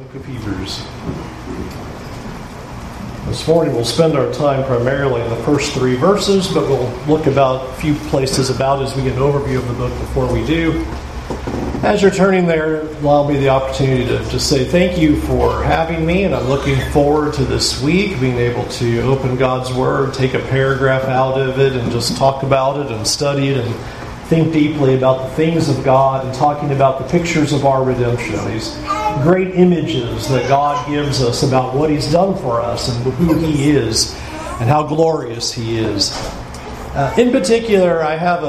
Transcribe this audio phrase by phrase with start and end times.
[0.00, 0.82] Book of Hebrews.
[3.26, 7.26] This morning we'll spend our time primarily in the first three verses, but we'll look
[7.26, 10.42] about a few places about as we get an overview of the book before we
[10.46, 10.86] do.
[11.82, 16.06] As you're turning there, allow me the opportunity to just say thank you for having
[16.06, 20.32] me, and I'm looking forward to this week being able to open God's Word, take
[20.32, 23.74] a paragraph out of it, and just talk about it and study it and
[24.30, 28.42] think deeply about the things of God and talking about the pictures of our redemption.
[28.50, 28.78] These
[29.22, 33.70] great images that God gives us about what He's done for us and who He
[33.70, 34.14] is
[34.60, 36.10] and how glorious He is.
[36.92, 38.46] Uh, in particular, I have a,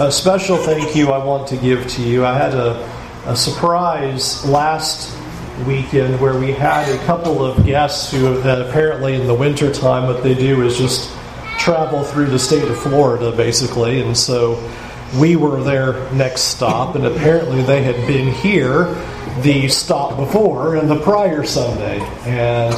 [0.00, 2.24] a, a, special thank you I want to give to you.
[2.24, 2.84] I had a,
[3.26, 5.16] a surprise last
[5.64, 10.34] weekend where we had a couple of guests who apparently in the wintertime what they
[10.34, 11.10] do is just
[11.58, 14.56] travel through the state of Florida basically and so
[15.18, 18.84] we were their next stop, and apparently they had been here
[19.42, 22.00] the stop before and the prior Sunday.
[22.24, 22.74] And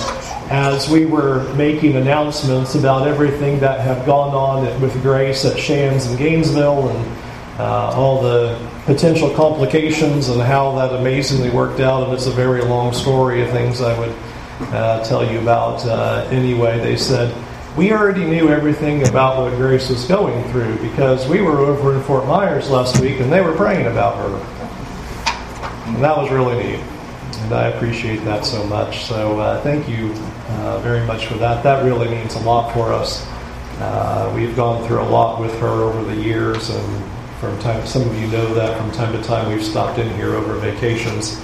[0.50, 6.06] as we were making announcements about everything that had gone on with Grace at Shands
[6.06, 7.18] and Gainesville and
[7.58, 12.62] uh, all the potential complications and how that amazingly worked out, and it's a very
[12.62, 14.14] long story of things I would
[14.72, 17.34] uh, tell you about uh, anyway, they said,
[17.78, 22.02] we already knew everything about what Grace was going through because we were over in
[22.02, 24.34] Fort Myers last week and they were praying about her.
[25.86, 26.80] And that was really neat.
[26.80, 29.04] And I appreciate that so much.
[29.04, 30.12] So uh, thank you
[30.48, 31.62] uh, very much for that.
[31.62, 33.24] That really means a lot for us.
[33.78, 37.04] Uh, we've gone through a lot with her over the years, and
[37.38, 40.34] from time, some of you know that from time to time we've stopped in here
[40.34, 41.40] over vacations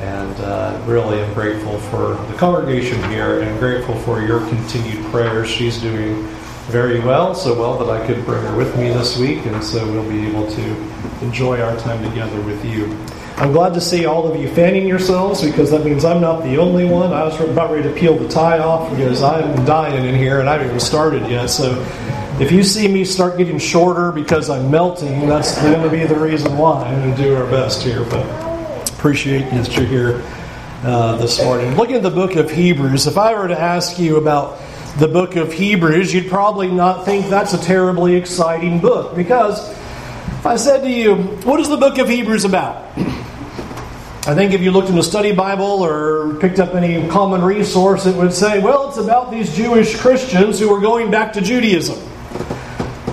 [0.00, 5.48] and uh, really am grateful for the congregation here and grateful for your continued prayers.
[5.48, 6.26] She's doing
[6.68, 9.84] very well, so well that I could bring her with me this week, and so
[9.92, 12.86] we'll be able to enjoy our time together with you.
[13.36, 16.58] I'm glad to see all of you fanning yourselves because that means I'm not the
[16.58, 17.12] only one.
[17.12, 20.48] I was about ready to peel the tie off because I'm dying in here and
[20.48, 21.46] I haven't even started yet.
[21.48, 21.80] So
[22.38, 26.18] if you see me start getting shorter because I'm melting, that's going to be the
[26.18, 26.84] reason why.
[26.84, 28.49] I'm going to do our best here, but
[29.00, 30.22] appreciate that you're here
[30.84, 31.74] uh, this morning.
[31.74, 34.60] Looking at the book of Hebrews, if I were to ask you about
[34.98, 40.44] the book of Hebrews, you'd probably not think that's a terribly exciting book because if
[40.44, 42.76] I said to you, What is the book of Hebrews about?
[42.98, 48.04] I think if you looked in a study Bible or picked up any common resource,
[48.04, 51.98] it would say, Well, it's about these Jewish Christians who are going back to Judaism.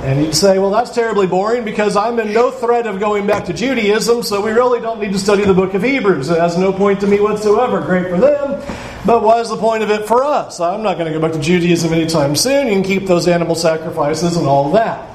[0.08, 3.44] And you'd say, well, that's terribly boring because I'm in no threat of going back
[3.48, 6.30] to Judaism, so we really don't need to study the book of Hebrews.
[6.30, 7.82] It has no point to me whatsoever.
[7.82, 8.52] Great for them,
[9.06, 10.62] but what is the point of it for us?
[10.62, 12.68] I'm not going to go back to Judaism anytime soon.
[12.68, 15.14] You can keep those animal sacrifices and all that.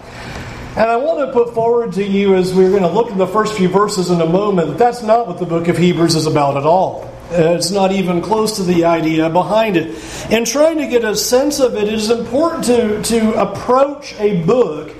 [0.77, 3.27] And I want to put forward to you as we're going to look at the
[3.27, 6.27] first few verses in a moment that that's not what the book of Hebrews is
[6.27, 7.11] about at all.
[7.35, 9.99] It's not even close to the idea behind it.
[10.31, 14.43] In trying to get a sense of it, it is important to, to approach a
[14.45, 14.95] book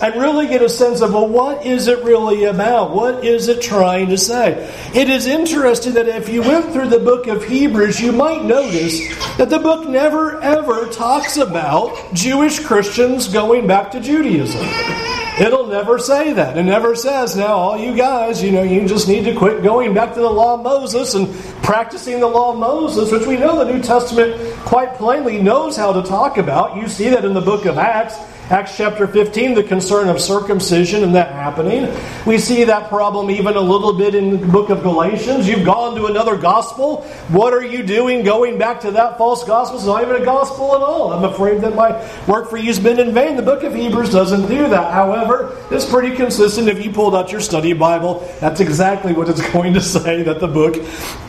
[0.00, 2.90] and really get a sense of, well, what is it really about?
[2.90, 4.70] What is it trying to say?
[4.94, 8.98] It is interesting that if you went through the book of Hebrews, you might notice
[9.36, 15.11] that the book never ever talks about Jewish Christians going back to Judaism.
[15.40, 16.58] It'll never say that.
[16.58, 19.94] It never says, now, all you guys, you know, you just need to quit going
[19.94, 23.64] back to the law of Moses and practicing the law of Moses, which we know
[23.64, 26.76] the New Testament quite plainly knows how to talk about.
[26.76, 28.14] You see that in the book of Acts.
[28.52, 31.90] Acts chapter 15, the concern of circumcision and that happening.
[32.26, 35.48] We see that problem even a little bit in the book of Galatians.
[35.48, 37.00] You've gone to another gospel.
[37.28, 39.78] What are you doing going back to that false gospel?
[39.78, 41.14] It's not even a gospel at all.
[41.14, 41.92] I'm afraid that my
[42.26, 43.36] work for you has been in vain.
[43.36, 44.92] The book of Hebrews doesn't do that.
[44.92, 46.68] However, it's pretty consistent.
[46.68, 50.40] If you pulled out your study Bible, that's exactly what it's going to say that
[50.40, 50.76] the book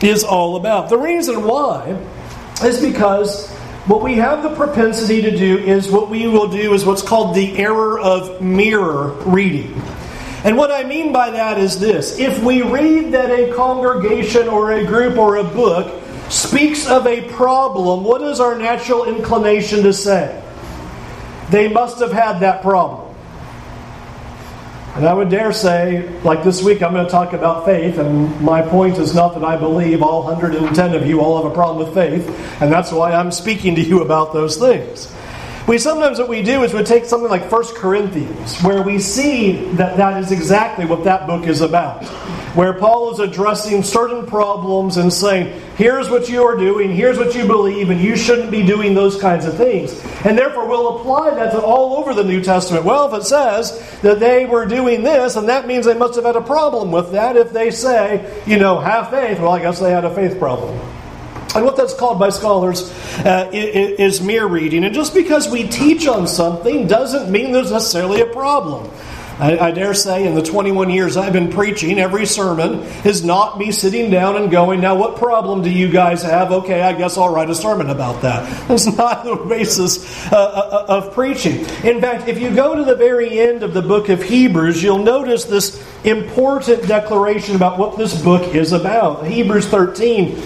[0.02, 0.90] is all about.
[0.90, 1.98] The reason why
[2.62, 3.50] is because
[3.86, 7.34] what we have the propensity to do is what we will do is what's called
[7.34, 9.80] the error of mirror reading.
[10.42, 14.72] And what I mean by that is this if we read that a congregation or
[14.72, 19.92] a group or a book speaks of a problem, what is our natural inclination to
[19.92, 20.42] say?
[21.50, 23.03] They must have had that problem.
[24.94, 28.40] And I would dare say, like this week, I'm going to talk about faith, and
[28.40, 31.84] my point is not that I believe all 110 of you all have a problem
[31.84, 32.28] with faith,
[32.62, 35.12] and that's why I'm speaking to you about those things.
[35.66, 39.52] We sometimes what we do is we take something like 1 Corinthians, where we see
[39.74, 42.04] that that is exactly what that book is about
[42.54, 47.34] where Paul is addressing certain problems and saying, here's what you are doing, here's what
[47.34, 50.00] you believe, and you shouldn't be doing those kinds of things.
[50.24, 52.84] And therefore, we'll apply that to all over the New Testament.
[52.84, 56.24] Well, if it says that they were doing this, and that means they must have
[56.24, 57.36] had a problem with that.
[57.36, 60.78] If they say, you know, have faith, well, I guess they had a faith problem.
[61.54, 62.90] And what that's called by scholars
[63.24, 64.84] uh, is mirror reading.
[64.84, 68.90] And just because we teach on something doesn't mean there's necessarily a problem.
[69.38, 73.58] I, I, dare say in the 21 years I've been preaching, every sermon is not
[73.58, 76.52] me sitting down and going, Now, what problem do you guys have?
[76.52, 78.48] Okay, I guess I'll write a sermon about that.
[78.68, 81.58] That's not the basis uh, uh, of preaching.
[81.84, 85.02] In fact, if you go to the very end of the book of Hebrews, you'll
[85.02, 89.26] notice this important declaration about what this book is about.
[89.26, 90.36] Hebrews 13,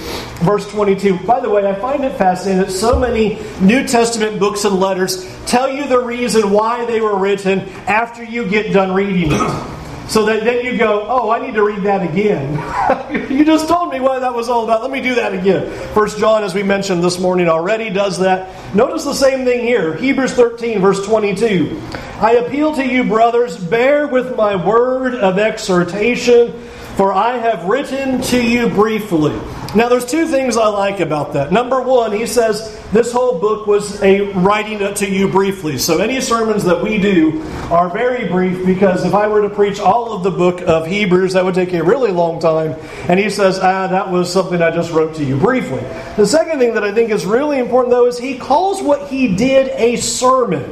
[0.41, 1.19] verse 22.
[1.21, 5.27] By the way, I find it fascinating that so many New Testament books and letters
[5.47, 9.78] tell you the reason why they were written after you get done reading it.
[10.09, 13.31] So that then you go, oh, I need to read that again.
[13.31, 14.81] you just told me what that was all about.
[14.81, 15.71] Let me do that again.
[15.93, 18.75] First John, as we mentioned this morning already, does that.
[18.75, 19.95] Notice the same thing here.
[19.95, 21.79] Hebrews 13, verse 22.
[22.21, 26.53] I appeal to you, brothers, bear with my word of exhortation,
[26.97, 29.39] for I have written to you briefly.
[29.77, 31.53] Now, there's two things I like about that.
[31.53, 35.77] Number one, he says this whole book was a writing it to you briefly.
[35.77, 39.79] So, any sermons that we do are very brief because if I were to preach
[39.79, 42.77] all of the book of Hebrews, that would take a really long time.
[43.09, 45.81] And he says, ah, that was something I just wrote to you briefly.
[46.17, 49.37] The second thing that I think is really important, though, is he calls what he
[49.37, 50.65] did a sermon.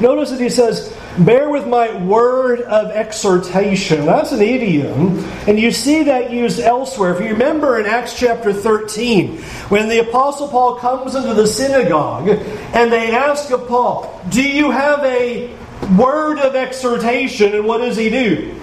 [0.00, 4.06] Notice that he says, Bear with my word of exhortation.
[4.06, 5.18] That's an idiom.
[5.48, 7.12] And you see that used elsewhere.
[7.12, 9.38] If you remember in Acts chapter 13,
[9.68, 14.70] when the Apostle Paul comes into the synagogue and they ask of Paul, Do you
[14.70, 15.52] have a
[15.96, 17.52] word of exhortation?
[17.52, 18.54] And what does he do?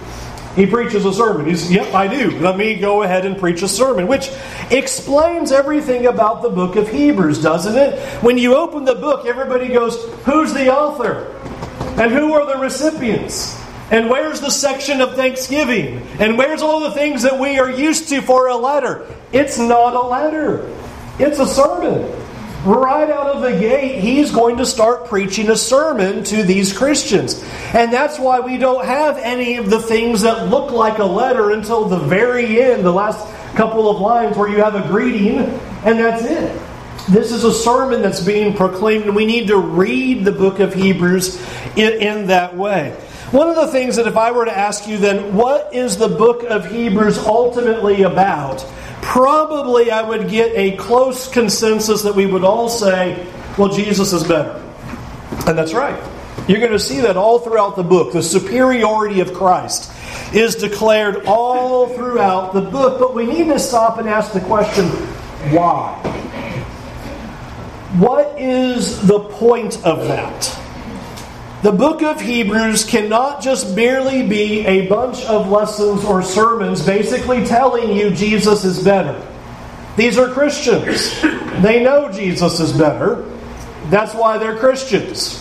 [0.54, 1.44] He preaches a sermon.
[1.44, 2.30] He's, Yep, I do.
[2.38, 4.30] Let me go ahead and preach a sermon, which
[4.70, 8.00] explains everything about the book of Hebrews, doesn't it?
[8.22, 11.35] When you open the book, everybody goes, Who's the author?
[11.80, 13.60] And who are the recipients?
[13.90, 16.02] And where's the section of thanksgiving?
[16.18, 19.06] And where's all the things that we are used to for a letter?
[19.32, 20.68] It's not a letter,
[21.18, 22.22] it's a sermon.
[22.64, 27.40] Right out of the gate, he's going to start preaching a sermon to these Christians.
[27.72, 31.52] And that's why we don't have any of the things that look like a letter
[31.52, 33.24] until the very end, the last
[33.54, 36.60] couple of lines where you have a greeting, and that's it.
[37.08, 41.40] This is a sermon that's being proclaimed, we need to read the book of Hebrews
[41.76, 42.90] in, in, that way.
[43.30, 46.08] One of the things that, if I were to ask you then, what is the
[46.08, 48.64] book of Hebrews ultimately about?
[49.02, 53.26] Probably I would get a close consensus that we would all say,
[53.58, 54.62] well, Jesus is better.
[55.46, 56.02] And that's right.
[56.48, 58.12] You're going to see that all throughout the book.
[58.12, 59.92] The superiority of Christ
[60.32, 63.00] is declared all throughout the book.
[63.00, 64.86] But we need to stop and ask the question
[65.52, 65.94] why?
[67.98, 70.65] What is the point of that?
[71.66, 77.44] The book of Hebrews cannot just merely be a bunch of lessons or sermons basically
[77.44, 79.20] telling you Jesus is better.
[79.96, 81.20] These are Christians.
[81.62, 83.28] They know Jesus is better.
[83.86, 85.40] That's why they're Christians.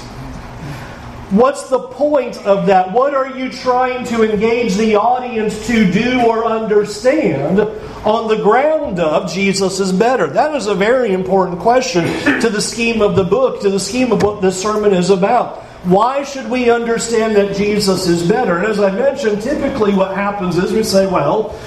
[1.30, 2.92] What's the point of that?
[2.92, 7.60] What are you trying to engage the audience to do or understand
[8.04, 10.26] on the ground of Jesus is better?
[10.26, 12.06] That is a very important question
[12.42, 15.62] to the scheme of the book, to the scheme of what this sermon is about.
[15.86, 18.58] Why should we understand that Jesus is better?
[18.58, 21.60] And as I mentioned, typically what happens is we say, well,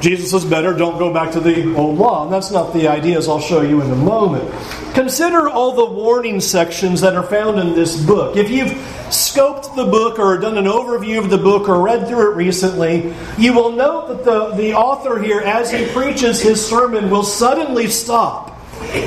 [0.00, 2.24] Jesus is better, don't go back to the old law.
[2.24, 4.48] And that's not the idea, as I'll show you in a moment.
[4.94, 8.36] Consider all the warning sections that are found in this book.
[8.36, 8.70] If you've
[9.08, 13.12] scoped the book or done an overview of the book or read through it recently,
[13.38, 17.88] you will note that the, the author here, as he preaches his sermon, will suddenly
[17.88, 18.53] stop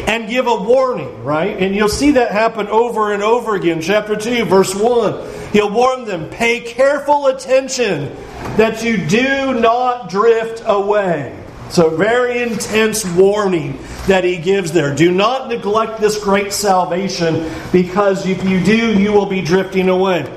[0.07, 1.57] and give a warning, right?
[1.57, 3.81] And you'll see that happen over and over again.
[3.81, 5.51] Chapter 2, verse 1.
[5.51, 8.15] He'll warn them pay careful attention
[8.57, 11.43] that you do not drift away.
[11.69, 14.95] So, very intense warning that he gives there.
[14.95, 20.33] Do not neglect this great salvation because if you do, you will be drifting away.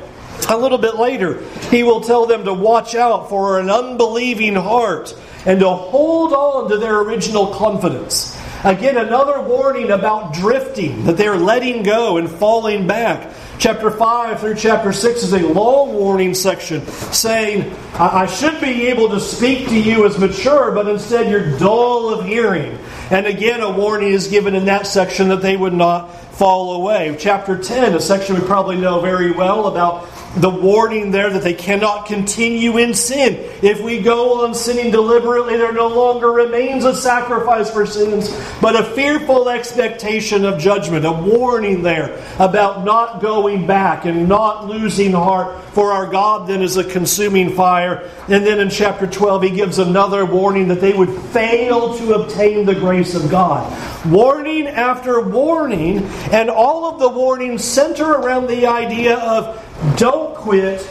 [0.49, 5.15] A little bit later, he will tell them to watch out for an unbelieving heart
[5.47, 8.37] and to hold on to their original confidence.
[8.63, 13.33] Again, another warning about drifting, that they're letting go and falling back.
[13.59, 19.09] Chapter 5 through chapter 6 is a long warning section saying, I should be able
[19.11, 22.79] to speak to you as mature, but instead you're dull of hearing.
[23.11, 27.17] And again, a warning is given in that section that they would not fall away.
[27.19, 30.07] Chapter 10, a section we probably know very well about
[30.37, 33.35] the warning there that they cannot continue in sin.
[33.63, 38.29] If we go on sinning deliberately, there no longer remains a sacrifice for sins,
[38.61, 41.05] but a fearful expectation of judgment.
[41.05, 46.63] A warning there about not going back and not losing heart, for our God then
[46.63, 48.09] is a consuming fire.
[48.29, 52.67] And then in chapter 12, he gives another warning that they would fail to obtain
[52.67, 53.67] the grace of God.
[54.07, 60.87] Warning after warning, and all of the warnings center around the idea of don't quit,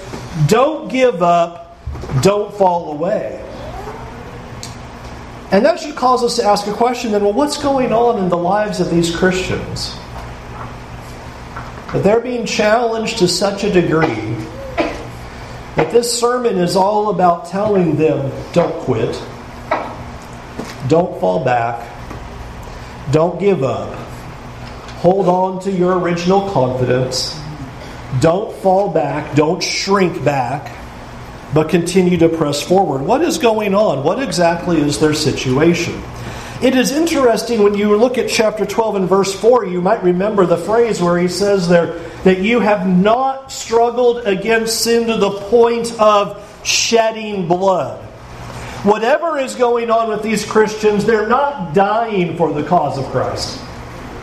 [0.48, 1.78] don't give up,
[2.22, 3.46] don't fall away.
[5.52, 8.30] And that should cause us to ask a question then well, what's going on in
[8.30, 9.96] the lives of these Christians?
[11.94, 14.36] That they're being challenged to such a degree
[15.76, 19.14] that this sermon is all about telling them don't quit,
[20.88, 21.88] don't fall back,
[23.12, 23.94] don't give up,
[24.98, 27.40] hold on to your original confidence
[28.20, 30.76] don't fall back, don't shrink back,
[31.54, 33.02] but continue to press forward.
[33.02, 34.04] What is going on?
[34.04, 36.02] What exactly is their situation?
[36.62, 40.46] It is interesting when you look at chapter 12 and verse 4, you might remember
[40.46, 45.32] the phrase where he says there that you have not struggled against sin to the
[45.32, 48.04] point of shedding blood.
[48.84, 53.62] Whatever is going on with these Christians, they're not dying for the cause of Christ.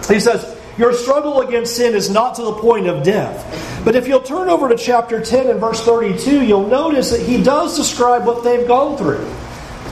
[0.06, 3.44] He says, Your struggle against sin is not to the point of death.
[3.86, 7.40] But if you'll turn over to chapter 10 and verse 32, you'll notice that he
[7.40, 9.24] does describe what they've gone through.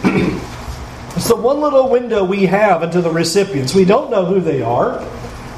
[1.14, 3.72] it's the one little window we have into the recipients.
[3.72, 5.08] We don't know who they are,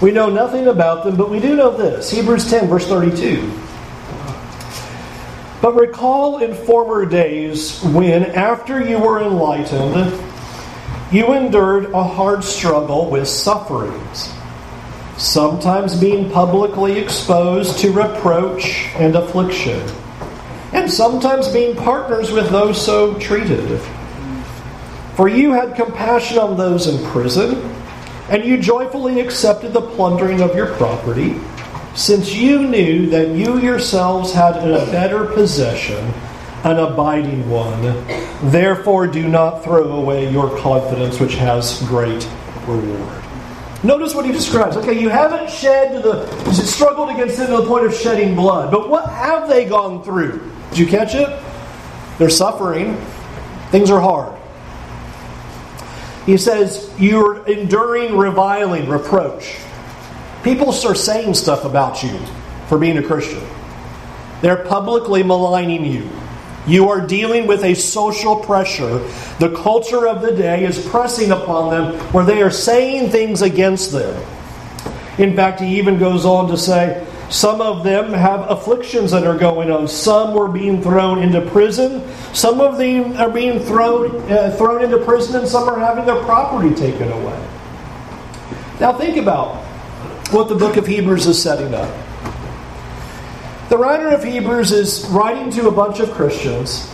[0.02, 3.58] we know nothing about them, but we do know this Hebrews 10, verse 32.
[5.62, 10.12] But recall in former days when, after you were enlightened,
[11.10, 14.35] you endured a hard struggle with sufferings
[15.18, 19.80] sometimes being publicly exposed to reproach and affliction,
[20.72, 23.80] and sometimes being partners with those so treated.
[25.14, 27.54] For you had compassion on those in prison,
[28.28, 31.40] and you joyfully accepted the plundering of your property,
[31.94, 36.12] since you knew that you yourselves had a better possession,
[36.64, 37.80] an abiding one.
[38.50, 42.28] Therefore, do not throw away your confidence, which has great
[42.66, 43.25] reward.
[43.82, 44.76] Notice what he describes.
[44.76, 48.88] Okay, you haven't shed the struggled against it to the point of shedding blood, but
[48.88, 50.50] what have they gone through?
[50.70, 51.28] Did you catch it?
[52.18, 52.96] They're suffering.
[53.70, 54.36] Things are hard.
[56.24, 59.56] He says you're enduring reviling, reproach.
[60.42, 62.18] People are saying stuff about you
[62.68, 63.42] for being a Christian.
[64.42, 66.10] They're publicly maligning you.
[66.66, 68.98] You are dealing with a social pressure.
[69.38, 73.92] The culture of the day is pressing upon them where they are saying things against
[73.92, 74.22] them.
[75.18, 79.36] In fact, he even goes on to say, some of them have afflictions that are
[79.36, 79.88] going on.
[79.88, 82.02] Some were being thrown into prison.
[82.32, 86.22] Some of them are being thrown, uh, thrown into prison, and some are having their
[86.24, 87.48] property taken away.
[88.78, 89.56] Now, think about
[90.30, 92.05] what the book of Hebrews is setting up.
[93.68, 96.88] The writer of Hebrews is writing to a bunch of Christians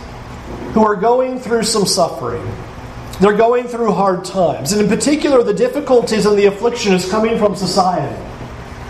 [0.73, 2.43] who are going through some suffering.
[3.19, 4.71] They're going through hard times.
[4.71, 8.19] And in particular, the difficulties and the affliction is coming from society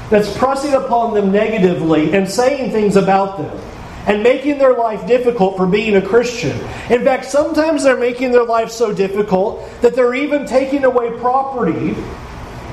[0.09, 3.59] that's pressing upon them negatively and saying things about them
[4.07, 6.57] and making their life difficult for being a Christian.
[6.89, 11.95] In fact, sometimes they're making their life so difficult that they're even taking away property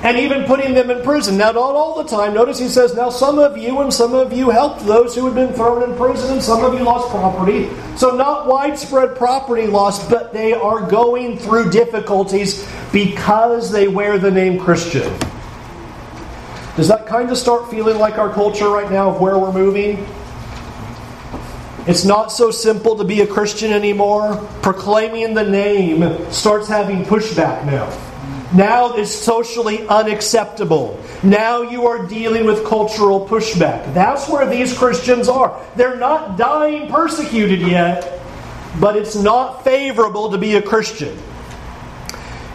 [0.03, 1.37] and even putting them in prison.
[1.37, 2.33] Now, not all the time.
[2.33, 5.35] Notice he says, Now some of you and some of you helped those who had
[5.35, 7.69] been thrown in prison, and some of you lost property.
[7.97, 14.31] So, not widespread property loss, but they are going through difficulties because they wear the
[14.31, 15.13] name Christian.
[16.77, 20.07] Does that kind of start feeling like our culture right now of where we're moving?
[21.87, 24.37] It's not so simple to be a Christian anymore.
[24.63, 28.10] Proclaiming the name starts having pushback now.
[28.53, 31.01] Now it's socially unacceptable.
[31.23, 33.95] Now you are dealing with cultural pushback.
[33.95, 35.65] That's where these Christians are.
[35.77, 38.21] They're not dying persecuted yet,
[38.81, 41.17] but it's not favorable to be a Christian.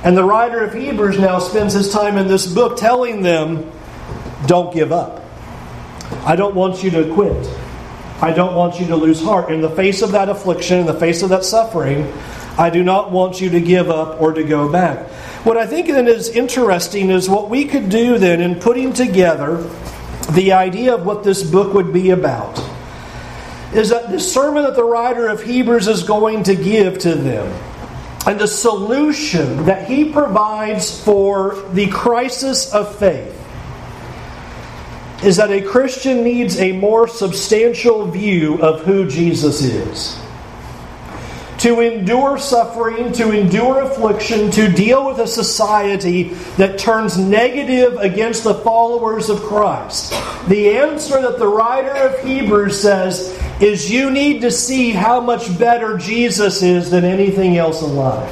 [0.03, 3.71] And the writer of Hebrews now spends his time in this book telling them
[4.45, 5.23] don't give up.
[6.25, 7.49] I don't want you to quit.
[8.21, 9.51] I don't want you to lose heart.
[9.51, 12.11] In the face of that affliction, in the face of that suffering,
[12.57, 15.09] I do not want you to give up or to go back.
[15.45, 19.57] What I think then is interesting is what we could do then in putting together
[20.31, 22.59] the idea of what this book would be about
[23.73, 27.45] is that the sermon that the writer of Hebrews is going to give to them
[28.25, 33.33] and the solution that he provides for the crisis of faith
[35.23, 40.19] is that a Christian needs a more substantial view of who Jesus is.
[41.65, 46.25] To endure suffering, to endure affliction, to deal with a society
[46.57, 50.11] that turns negative against the followers of Christ.
[50.47, 55.57] The answer that the writer of Hebrews says is you need to see how much
[55.57, 58.31] better Jesus is than anything else in life.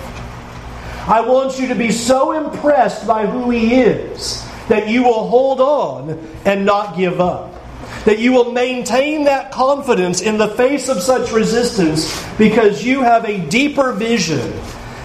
[1.09, 5.59] I want you to be so impressed by who He is that you will hold
[5.59, 7.52] on and not give up.
[8.05, 13.25] That you will maintain that confidence in the face of such resistance because you have
[13.25, 14.53] a deeper vision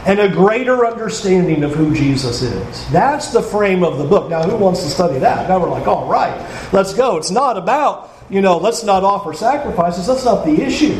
[0.07, 2.91] and a greater understanding of who Jesus is.
[2.91, 4.31] That's the frame of the book.
[4.31, 5.49] Now, who wants to study that?
[5.49, 6.35] Now we're like, all right,
[6.73, 7.19] let's go.
[7.19, 10.07] It's not about, you know, let's not offer sacrifices.
[10.07, 10.95] That's not the issue.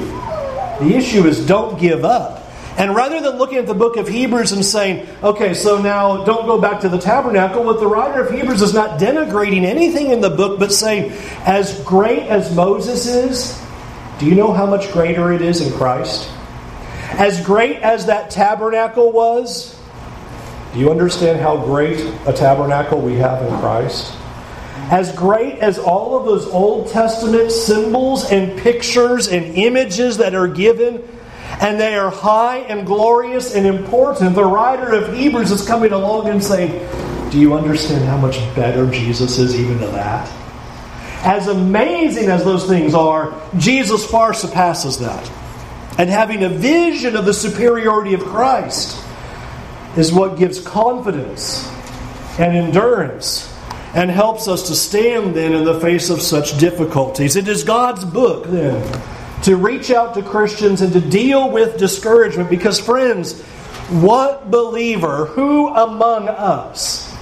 [0.81, 2.38] The issue is don't give up.
[2.79, 6.47] And rather than looking at the book of Hebrews and saying, okay, so now don't
[6.47, 10.21] go back to the tabernacle, what the writer of Hebrews is not denigrating anything in
[10.21, 11.11] the book, but saying,
[11.45, 13.61] as great as Moses is,
[14.21, 16.31] do you know how much greater it is in Christ?
[17.19, 19.77] As great as that tabernacle was,
[20.73, 24.15] do you understand how great a tabernacle we have in Christ?
[24.91, 30.47] As great as all of those Old Testament symbols and pictures and images that are
[30.47, 31.03] given
[31.61, 36.29] and they are high and glorious and important, the writer of Hebrews is coming along
[36.29, 36.71] and saying,
[37.31, 40.33] Do you understand how much better Jesus is even than that?
[41.25, 45.29] As amazing as those things are, Jesus far surpasses that.
[45.99, 49.05] And having a vision of the superiority of Christ
[49.97, 51.69] is what gives confidence
[52.39, 53.53] and endurance
[53.95, 57.35] and helps us to stand then in the face of such difficulties.
[57.35, 58.81] It is God's book then
[59.43, 63.41] to reach out to Christians and to deal with discouragement because, friends,
[63.89, 67.13] what believer, who among us,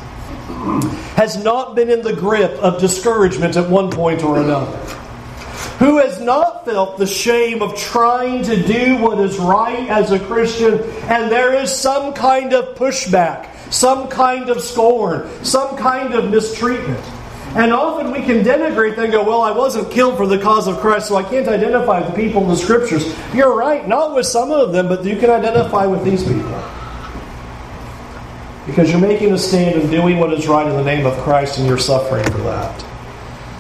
[1.17, 4.77] has not been in the grip of discouragement at one point or another?
[5.79, 10.19] Who has not felt the shame of trying to do what is right as a
[10.19, 16.31] Christian and there is some kind of pushback, some kind of scorn, some kind of
[16.31, 17.05] mistreatment?
[17.57, 20.69] And often we can denigrate them and go, well, I wasn't killed for the cause
[20.69, 23.17] of Christ, so I can't identify with the people in the scriptures.
[23.33, 26.63] You're right, not with some of them, but you can identify with these people.
[28.67, 31.57] Because you're making a stand and doing what is right in the name of Christ,
[31.57, 32.85] and you're suffering for that.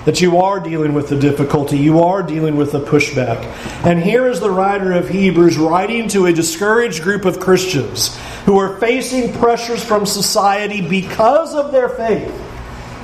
[0.04, 3.42] That you are dealing with the difficulty, you are dealing with the pushback.
[3.86, 8.58] And here is the writer of Hebrews writing to a discouraged group of Christians who
[8.58, 12.45] are facing pressures from society because of their faith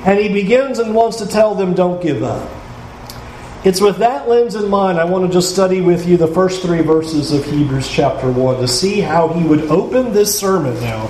[0.05, 2.49] and he begins and wants to tell them, don't give up.
[3.63, 6.61] It's with that lens in mind, I want to just study with you the first
[6.61, 11.09] three verses of Hebrews chapter 1 to see how he would open this sermon now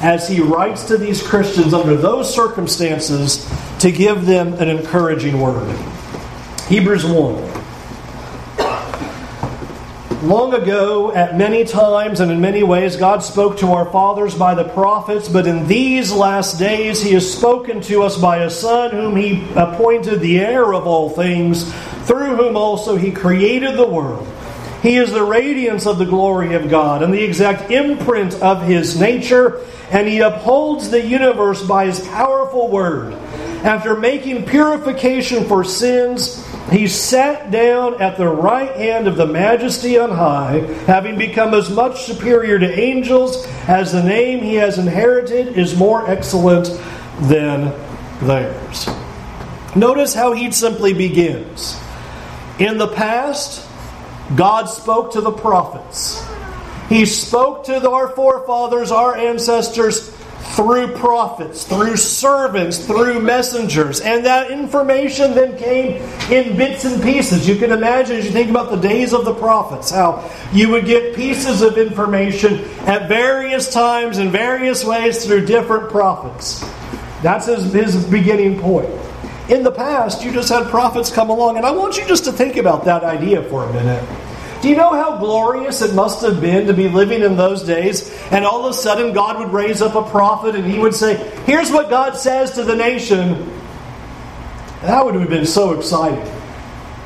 [0.00, 5.76] as he writes to these Christians under those circumstances to give them an encouraging word.
[6.68, 7.69] Hebrews 1.
[10.22, 14.54] Long ago, at many times and in many ways, God spoke to our fathers by
[14.54, 18.90] the prophets, but in these last days, He has spoken to us by a Son,
[18.90, 21.72] whom He appointed the heir of all things,
[22.04, 24.28] through whom also He created the world.
[24.82, 29.00] He is the radiance of the glory of God and the exact imprint of His
[29.00, 33.14] nature, and He upholds the universe by His powerful word.
[33.64, 39.98] After making purification for sins, he sat down at the right hand of the majesty
[39.98, 45.56] on high, having become as much superior to angels as the name he has inherited
[45.56, 46.66] is more excellent
[47.22, 47.72] than
[48.22, 48.88] theirs.
[49.74, 51.76] Notice how he simply begins.
[52.58, 53.66] In the past,
[54.36, 56.24] God spoke to the prophets.
[56.88, 60.14] He spoke to our forefathers, our ancestors,
[60.60, 64.02] through prophets, through servants, through messengers.
[64.02, 67.48] And that information then came in bits and pieces.
[67.48, 70.84] You can imagine as you think about the days of the prophets, how you would
[70.84, 76.60] get pieces of information at various times in various ways through different prophets.
[77.22, 78.90] That's his, his beginning point.
[79.48, 82.32] In the past, you just had prophets come along, and I want you just to
[82.32, 84.04] think about that idea for a minute.
[84.62, 88.10] Do you know how glorious it must have been to be living in those days?
[88.30, 91.16] And all of a sudden, God would raise up a prophet and he would say,
[91.46, 93.50] Here's what God says to the nation.
[94.82, 96.24] That would have been so exciting.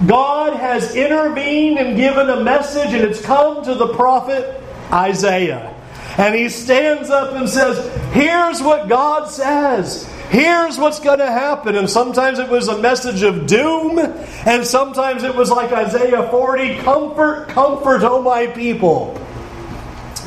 [0.07, 4.61] God has intervened and given a message, and it's come to the prophet
[4.93, 5.71] Isaiah.
[6.19, 7.79] And he stands up and says,
[8.13, 10.09] Here's what God says.
[10.31, 11.77] Here's what's going to happen.
[11.77, 16.79] And sometimes it was a message of doom, and sometimes it was like Isaiah 40
[16.79, 19.21] Comfort, comfort, O my people.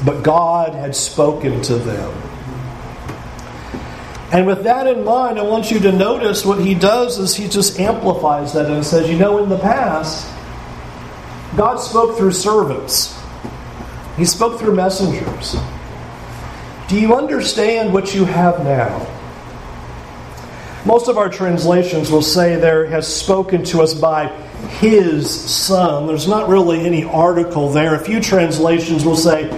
[0.06, 2.24] But God had spoken to them.
[4.32, 7.48] And with that in mind, I want you to notice what he does is he
[7.48, 10.28] just amplifies that and says, you know, in the past,
[11.56, 13.18] God spoke through servants.
[14.18, 15.56] He spoke through messengers.
[16.88, 19.17] Do you understand what you have now?
[20.88, 24.28] Most of our translations will say there has spoken to us by
[24.80, 26.08] his son.
[26.08, 27.94] There's not really any article there.
[27.94, 29.50] A few translations will say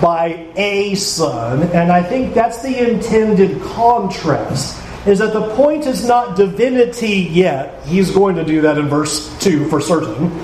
[0.00, 4.82] by a son, and I think that's the intended contrast.
[5.06, 7.84] Is that the point is not divinity yet.
[7.84, 10.42] He's going to do that in verse 2 for certain.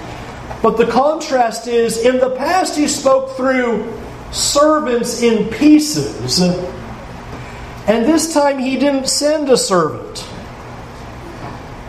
[0.63, 3.91] But the contrast is in the past he spoke through
[4.31, 10.29] servants in pieces, and this time he didn't send a servant,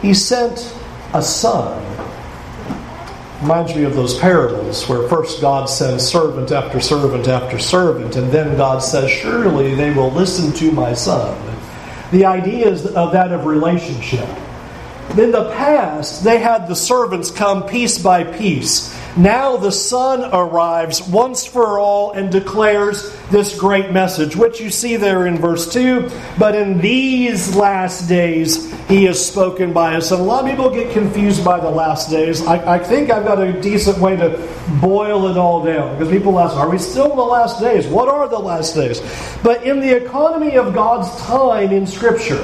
[0.05, 0.71] he sent
[1.15, 1.81] a son.
[3.41, 8.31] Reminds me of those parables where first God sends servant after servant after servant, and
[8.31, 11.35] then God says, Surely they will listen to my son.
[12.11, 14.29] The idea is of that of relationship.
[15.11, 21.01] In the past, they had the servants come piece by piece now the Son arrives
[21.07, 26.11] once for all and declares this great message, which you see there in verse 2.
[26.37, 30.11] But in these last days, he has spoken by us.
[30.11, 32.45] And a lot of people get confused by the last days.
[32.45, 34.49] I, I think I've got a decent way to
[34.81, 37.87] boil it all down because people ask, Are we still in the last days?
[37.87, 39.01] What are the last days?
[39.41, 42.43] But in the economy of God's time in Scripture,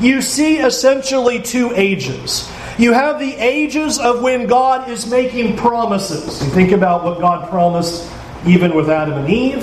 [0.00, 2.50] you see essentially two ages.
[2.78, 6.42] You have the ages of when God is making promises.
[6.42, 8.10] You think about what God promised
[8.46, 9.62] even with Adam and Eve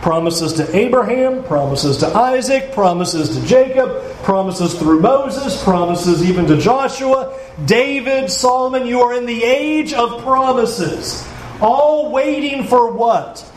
[0.00, 6.58] promises to Abraham, promises to Isaac, promises to Jacob, promises through Moses, promises even to
[6.58, 8.84] Joshua, David, Solomon.
[8.84, 11.26] You are in the age of promises,
[11.60, 13.48] all waiting for what?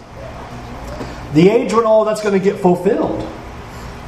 [1.33, 3.27] The age when all that's going to get fulfilled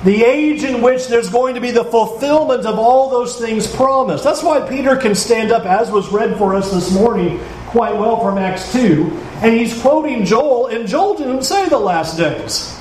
[0.04, 4.24] the age in which there's going to be the fulfillment of all those things promised.
[4.24, 8.22] That's why Peter can stand up, as was read for us this morning, quite well
[8.22, 9.10] from Acts 2,
[9.42, 12.74] and he's quoting Joel, and Joel didn't say the last days.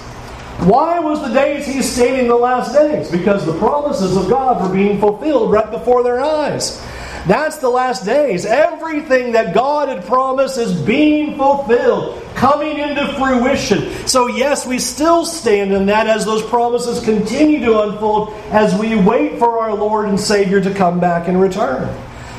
[0.60, 3.10] Why was the days he's stating the last days?
[3.10, 6.82] Because the promises of God were being fulfilled right before their eyes.
[7.26, 8.46] That's the last days.
[8.46, 13.90] Everything that God had promised is being fulfilled, coming into fruition.
[14.06, 18.94] So, yes, we still stand in that as those promises continue to unfold as we
[18.94, 21.92] wait for our Lord and Savior to come back and return.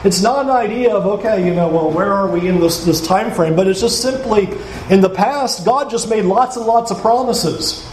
[0.05, 3.05] It's not an idea of, okay, you know, well, where are we in this, this
[3.05, 3.57] time frame?
[3.57, 4.47] But it's just simply,
[4.89, 7.85] in the past, God just made lots and lots of promises.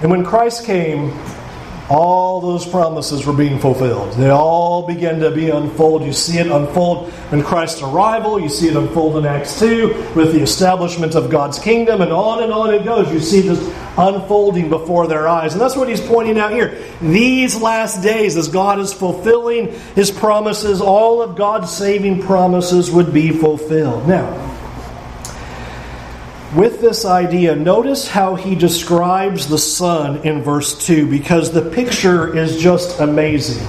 [0.00, 1.12] And when Christ came,
[1.90, 4.12] all those promises were being fulfilled.
[4.14, 6.06] They all began to be unfolded.
[6.06, 8.40] You see it unfold in Christ's arrival.
[8.40, 12.42] You see it unfold in Acts 2 with the establishment of God's kingdom, and on
[12.42, 13.12] and on it goes.
[13.12, 13.60] You see this
[13.98, 15.52] unfolding before their eyes.
[15.52, 16.82] And that's what he's pointing out here.
[17.00, 23.12] These last days, as God is fulfilling his promises, all of God's saving promises would
[23.12, 24.08] be fulfilled.
[24.08, 24.53] Now,
[26.54, 32.36] with this idea, notice how he describes the Son in verse 2 because the picture
[32.36, 33.66] is just amazing.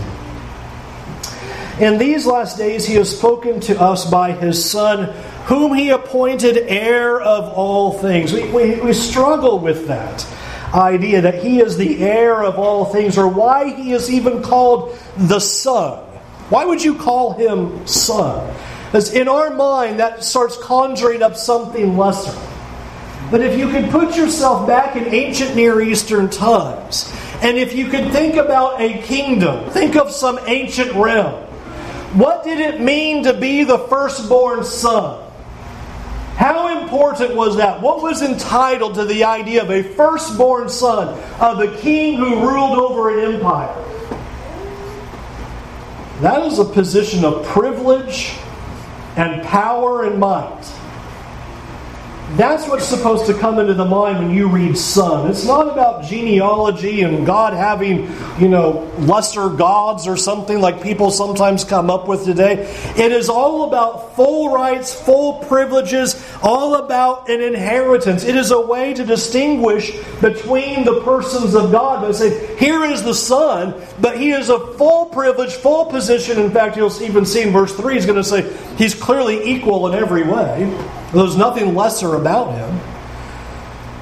[1.79, 5.05] In these last days, he has spoken to us by his Son,
[5.45, 8.31] whom he appointed heir of all things.
[8.31, 10.25] We, we, we struggle with that
[10.73, 14.97] idea that he is the heir of all things, or why he is even called
[15.17, 15.99] the Son.
[16.49, 18.55] Why would you call him Son?
[18.85, 22.54] Because in our mind, that starts conjuring up something lesser.
[23.31, 27.11] But if you could put yourself back in ancient Near Eastern times,
[27.41, 31.43] and if you could think about a kingdom, think of some ancient realm.
[32.15, 35.21] What did it mean to be the firstborn son?
[36.35, 37.81] How important was that?
[37.81, 42.77] What was entitled to the idea of a firstborn son of a king who ruled
[42.77, 43.73] over an empire?
[46.21, 48.33] That is a position of privilege
[49.17, 50.63] and power and might.
[52.31, 55.29] That's what's supposed to come into the mind when you read Son.
[55.29, 61.11] It's not about genealogy and God having, you know, lesser gods or something like people
[61.11, 62.67] sometimes come up with today.
[62.97, 68.25] It is all about full rights, full privileges, all about an inheritance.
[68.25, 72.05] It is a way to distinguish between the persons of God.
[72.05, 76.39] They say, here is the Son, but he is a full privilege, full position.
[76.39, 79.87] In fact, you'll even see in verse 3, he's going to say he's clearly equal
[79.87, 80.65] in every way.
[81.15, 82.79] There's nothing lesser about him.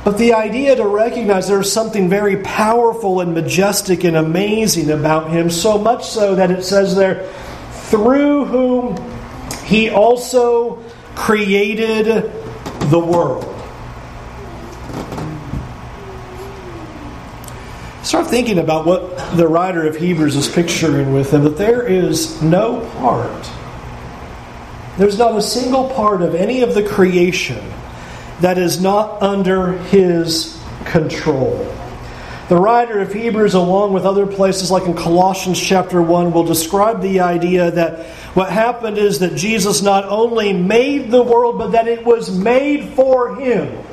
[0.04, 5.50] But the idea to recognize there's something very powerful and majestic and amazing about him,
[5.50, 7.32] so much so that it says there,
[7.90, 8.98] through whom
[9.64, 10.84] he also
[11.16, 12.06] created
[12.90, 13.50] the world.
[18.14, 22.40] start thinking about what the writer of Hebrews is picturing with him, that there is
[22.44, 23.50] no part,
[24.98, 27.64] there's not a single part of any of the creation
[28.42, 31.74] that is not under his control.
[32.50, 37.02] The writer of Hebrews, along with other places like in Colossians chapter 1, will describe
[37.02, 41.88] the idea that what happened is that Jesus not only made the world, but that
[41.88, 43.84] it was made for him.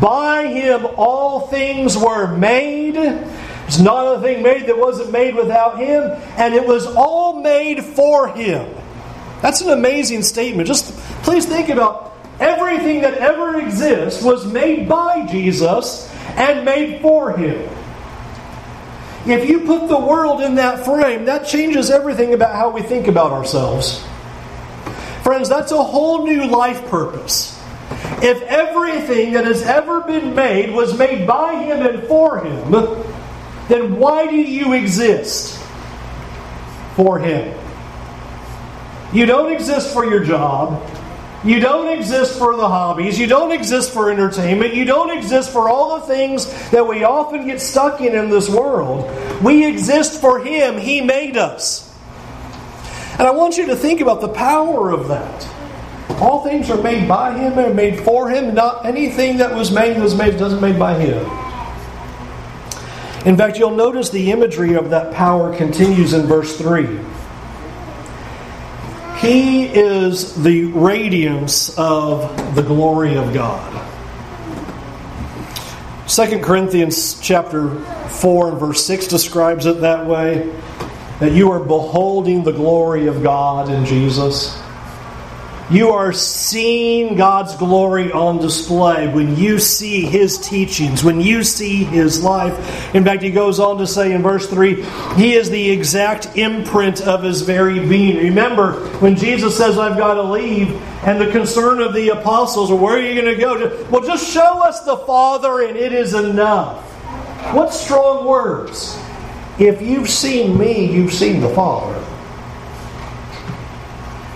[0.00, 2.94] By him all things were made.
[2.94, 6.02] There's not a thing made that wasn't made without him,
[6.36, 8.72] and it was all made for him.
[9.46, 10.66] That's an amazing statement.
[10.66, 17.30] Just please think about everything that ever exists was made by Jesus and made for
[17.30, 17.70] him.
[19.24, 23.06] If you put the world in that frame, that changes everything about how we think
[23.06, 24.04] about ourselves.
[25.22, 27.56] Friends, that's a whole new life purpose.
[28.20, 32.72] If everything that has ever been made was made by Him and for Him,
[33.68, 35.56] then why do you exist?
[36.96, 37.56] For Him.
[39.16, 40.86] You don't exist for your job.
[41.42, 43.18] You don't exist for the hobbies.
[43.18, 44.74] You don't exist for entertainment.
[44.74, 48.46] You don't exist for all the things that we often get stuck in in this
[48.50, 49.10] world.
[49.42, 50.76] We exist for Him.
[50.76, 51.90] He made us.
[53.12, 55.48] And I want you to think about the power of that.
[56.20, 58.54] All things are made by Him and made for Him.
[58.54, 61.24] Not anything that was made was made doesn't made by Him.
[63.26, 67.00] In fact, you'll notice the imagery of that power continues in verse 3.
[69.18, 73.72] He is the radiance of the glory of God.
[76.06, 77.76] 2 Corinthians chapter
[78.08, 80.54] 4 and verse 6 describes it that way
[81.18, 84.60] that you are beholding the glory of God in Jesus.
[85.68, 91.82] You are seeing God's glory on display when you see His teachings, when you see
[91.82, 92.94] His life.
[92.94, 94.84] In fact, he goes on to say in verse 3
[95.16, 98.16] He is the exact imprint of His very being.
[98.16, 100.70] Remember, when Jesus says, I've got to leave,
[101.04, 103.86] and the concern of the apostles, well, where are you going to go?
[103.90, 106.80] Well, just show us the Father, and it is enough.
[107.52, 108.96] What strong words.
[109.58, 112.04] If you've seen me, you've seen the Father.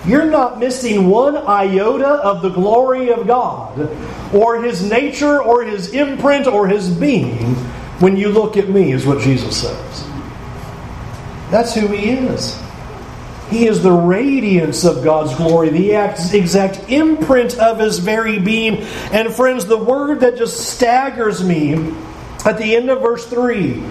[0.06, 3.90] You're not missing one iota of the glory of God,
[4.34, 7.54] or His nature, or His imprint, or His being
[8.00, 10.04] when you look at me, is what Jesus says.
[11.50, 12.58] That's who He is.
[13.50, 15.92] He is the radiance of God's glory, the
[16.32, 18.78] exact imprint of His very being.
[19.12, 21.92] And friends, the word that just staggers me
[22.46, 23.82] at the end of verse 3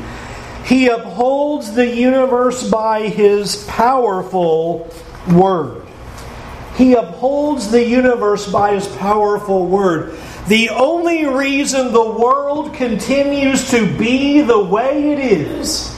[0.65, 4.89] He upholds the universe by His powerful
[5.29, 5.85] word.
[6.79, 10.17] He upholds the universe by His powerful word.
[10.47, 15.93] The only reason the world continues to be the way it is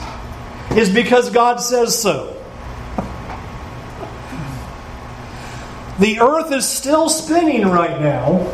[0.72, 2.36] is because God says so.
[6.00, 8.52] The earth is still spinning right now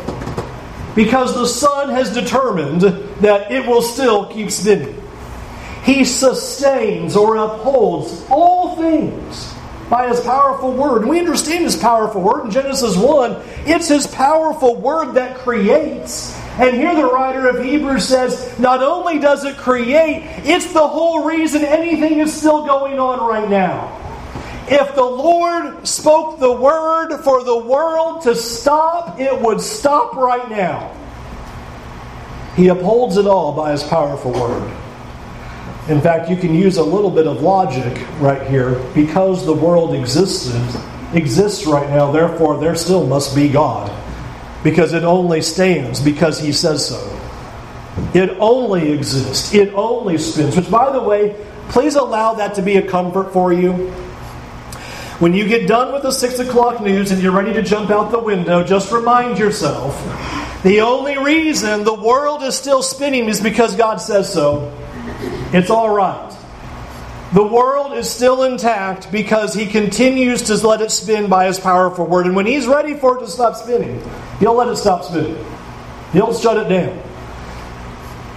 [0.93, 2.81] because the sun has determined
[3.21, 5.01] that it will still keep spinning.
[5.83, 9.55] He sustains or upholds all things
[9.89, 11.01] by his powerful word.
[11.01, 13.41] And we understand his powerful word in Genesis 1.
[13.65, 16.35] It's his powerful word that creates.
[16.59, 21.25] And here the writer of Hebrews says, not only does it create, it's the whole
[21.25, 23.95] reason anything is still going on right now.
[24.71, 30.47] If the Lord spoke the word for the world to stop, it would stop right
[30.49, 30.95] now.
[32.55, 34.78] He upholds it all by his powerful word.
[35.89, 38.75] In fact, you can use a little bit of logic right here.
[38.93, 40.61] Because the world existed,
[41.13, 43.91] exists right now, therefore there still must be God.
[44.63, 47.19] Because it only stands because he says so.
[48.13, 49.53] It only exists.
[49.53, 50.55] It only spins.
[50.55, 51.35] Which, by the way,
[51.69, 53.91] please allow that to be a comfort for you.
[55.19, 58.11] When you get done with the 6 o'clock news and you're ready to jump out
[58.11, 59.97] the window, just remind yourself
[60.63, 64.71] the only reason the world is still spinning is because God says so.
[65.51, 66.35] It's all right.
[67.33, 72.07] The world is still intact because he continues to let it spin by his powerful
[72.07, 72.25] word.
[72.25, 74.01] And when he's ready for it to stop spinning,
[74.39, 75.43] he'll let it stop spinning.
[76.11, 76.99] He'll shut it down.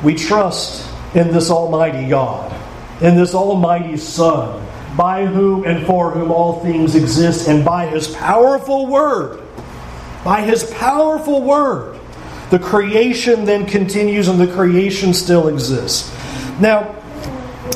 [0.03, 2.53] We trust in this Almighty God,
[3.01, 8.09] in this Almighty Son, by whom and for whom all things exist, and by his
[8.09, 9.43] powerful word.
[10.23, 11.99] By his powerful word.
[12.51, 16.13] The creation then continues and the creation still exists.
[16.61, 17.02] Now,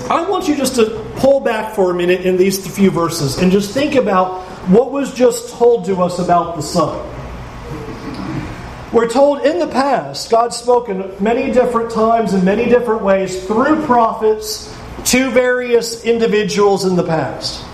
[0.08, 3.50] I want you just to pull back for a minute in these few verses and
[3.50, 7.04] just think about what was just told to us about the Son.
[8.92, 13.84] We're told in the past, God's spoken many different times in many different ways through
[13.84, 14.72] prophets
[15.06, 17.64] to various individuals in the past.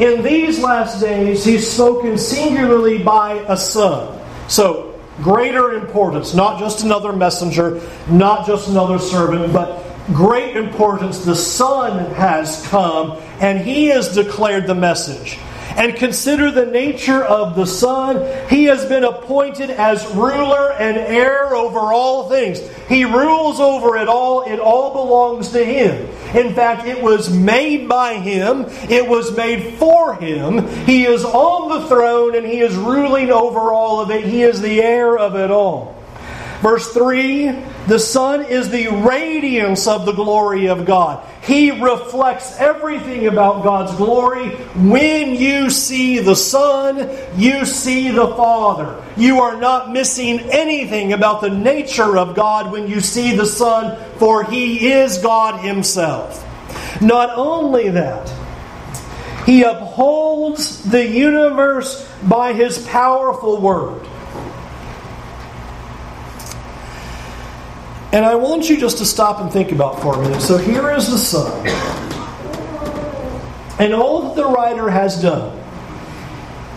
[0.00, 4.18] In these last days, He's spoken singularly by a Son.
[4.48, 9.77] So, greater importance, not just another messenger, not just another servant, but
[10.12, 11.24] great importance.
[11.24, 15.38] The Son has come and He has declared the message
[15.78, 18.48] and consider the nature of the Son.
[18.48, 22.58] He has been appointed as ruler and heir over all things.
[22.88, 24.42] He rules over it all.
[24.42, 26.08] It all belongs to Him.
[26.34, 30.66] In fact, it was made by Him, it was made for Him.
[30.84, 34.24] He is on the throne and He is ruling over all of it.
[34.24, 35.97] He is the heir of it all.
[36.60, 37.52] Verse 3
[37.86, 41.24] The Son is the radiance of the glory of God.
[41.42, 44.50] He reflects everything about God's glory.
[44.74, 49.02] When you see the Son, you see the Father.
[49.16, 53.96] You are not missing anything about the nature of God when you see the Son,
[54.18, 56.44] for He is God Himself.
[57.00, 58.28] Not only that,
[59.46, 64.04] He upholds the universe by His powerful word.
[68.12, 70.40] And I want you just to stop and think about for a minute.
[70.40, 71.66] So here is the Son.
[73.78, 75.56] And all that the writer has done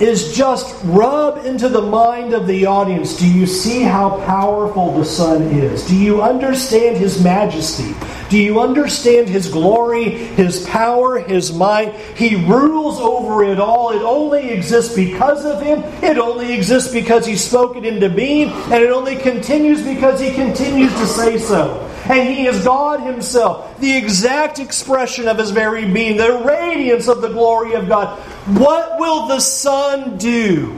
[0.02, 5.06] is just rub into the mind of the audience do you see how powerful the
[5.06, 5.86] Son is?
[5.88, 7.96] Do you understand His majesty?
[8.32, 11.94] Do you understand His glory, His power, His might?
[12.16, 13.92] He rules over it all.
[13.92, 18.48] It only exists because of Him, it only exists because He spoke it into being,
[18.48, 23.78] and it only continues because He continues to say so and He is God Himself,
[23.80, 28.18] the exact expression of His very being, the radiance of the glory of God.
[28.58, 30.72] What will the Son do?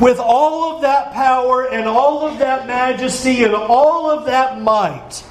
[0.00, 5.22] With all of that power and all of that majesty and all of that might,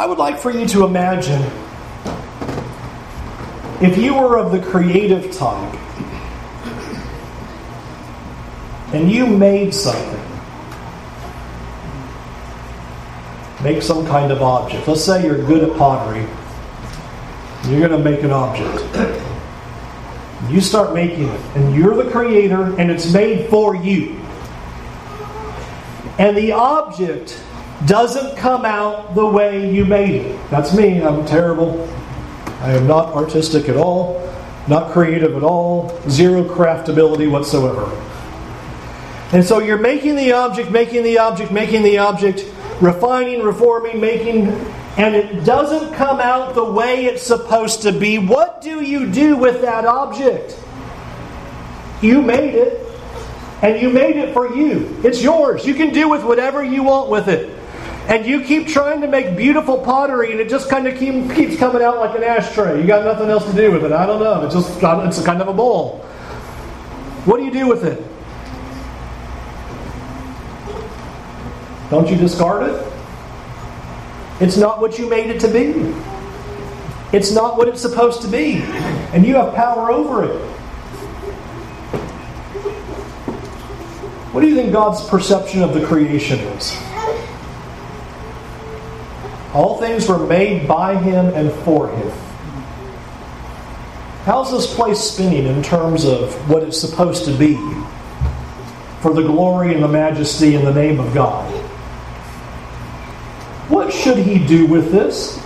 [0.00, 1.42] I would like for you to imagine
[3.82, 5.74] if you were of the creative type
[8.94, 10.20] and you made something
[13.62, 14.88] Make some kind of object.
[14.88, 16.26] Let's say you're good at pottery.
[17.68, 18.82] You're going to make an object.
[20.50, 24.18] You start making it, and you're the creator, and it's made for you.
[26.18, 27.38] And the object
[27.86, 30.50] doesn't come out the way you made it.
[30.50, 31.02] That's me.
[31.02, 31.88] I'm terrible.
[32.60, 34.30] I am not artistic at all,
[34.68, 37.86] not creative at all, zero craftability whatsoever.
[39.32, 42.44] And so you're making the object, making the object, making the object,
[42.80, 44.48] refining, reforming, making,
[44.98, 49.36] and it doesn't come out the way it's supposed to be, what do you do
[49.36, 50.58] with that object?
[52.02, 52.86] You made it,
[53.62, 55.00] and you made it for you.
[55.04, 55.64] It's yours.
[55.64, 57.59] You can do with whatever you want with it.
[58.08, 61.56] And you keep trying to make beautiful pottery, and it just kind of keep, keeps
[61.56, 62.80] coming out like an ashtray.
[62.80, 63.92] You got nothing else to do with it.
[63.92, 64.44] I don't know.
[64.44, 65.98] It's just it's kind of a bowl.
[67.24, 68.02] What do you do with it?
[71.90, 72.92] Don't you discard it?
[74.40, 75.94] It's not what you made it to be.
[77.12, 78.62] It's not what it's supposed to be.
[79.12, 80.40] And you have power over it.
[84.32, 86.89] What do you think God's perception of the creation is?
[89.52, 92.10] All things were made by Him and for Him.
[94.24, 97.54] How's this place spinning in terms of what it's supposed to be
[99.00, 101.50] for the glory and the majesty and the name of God?
[103.70, 105.40] What should he do with this?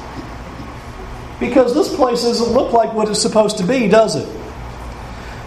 [1.38, 4.28] Because this place doesn't look like what it's supposed to be, does it?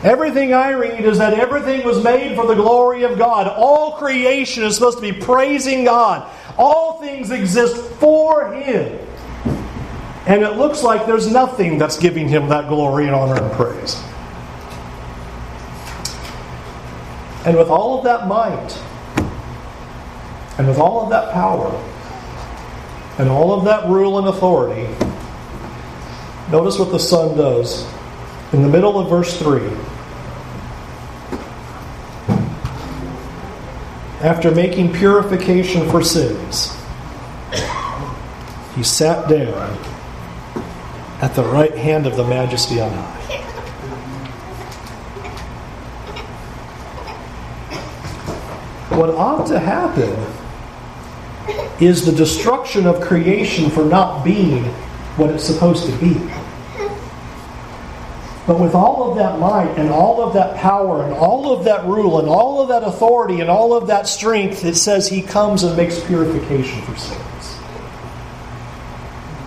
[0.03, 3.47] Everything I read is that everything was made for the glory of God.
[3.47, 6.31] All creation is supposed to be praising God.
[6.57, 8.99] All things exist for Him.
[10.25, 13.95] And it looks like there's nothing that's giving Him that glory and honor and praise.
[17.45, 18.77] And with all of that might,
[20.57, 21.71] and with all of that power,
[23.19, 24.83] and all of that rule and authority,
[26.51, 27.87] notice what the Son does.
[28.51, 29.61] In the middle of verse 3,
[34.21, 36.75] after making purification for sins,
[38.75, 39.77] he sat down
[41.21, 43.17] at the right hand of the majesty on high.
[48.95, 50.09] What ought to happen
[51.79, 54.63] is the destruction of creation for not being
[55.17, 56.15] what it's supposed to be.
[58.47, 61.85] But with all of that might and all of that power and all of that
[61.85, 65.63] rule and all of that authority and all of that strength, it says he comes
[65.63, 67.57] and makes purification for sins.